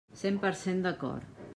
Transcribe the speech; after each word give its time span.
Cent 0.21 0.39
per 0.45 0.53
cent 0.63 0.81
d'acord. 0.87 1.41